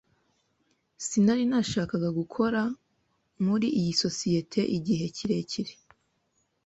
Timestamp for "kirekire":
5.15-5.73